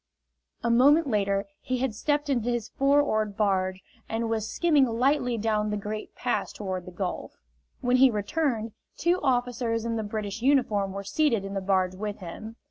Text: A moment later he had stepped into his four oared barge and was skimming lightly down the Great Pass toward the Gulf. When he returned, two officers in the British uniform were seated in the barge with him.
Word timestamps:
A 0.63 0.71
moment 0.71 1.05
later 1.05 1.45
he 1.61 1.77
had 1.77 1.93
stepped 1.93 2.27
into 2.27 2.49
his 2.49 2.69
four 2.69 3.01
oared 3.03 3.37
barge 3.37 3.83
and 4.09 4.31
was 4.31 4.49
skimming 4.49 4.85
lightly 4.87 5.37
down 5.37 5.69
the 5.69 5.77
Great 5.77 6.15
Pass 6.15 6.51
toward 6.51 6.87
the 6.87 6.91
Gulf. 6.91 7.33
When 7.81 7.97
he 7.97 8.09
returned, 8.09 8.71
two 8.97 9.21
officers 9.21 9.85
in 9.85 9.97
the 9.97 10.03
British 10.03 10.41
uniform 10.41 10.91
were 10.93 11.03
seated 11.03 11.45
in 11.45 11.53
the 11.53 11.61
barge 11.61 11.93
with 11.93 12.17
him. 12.17 12.55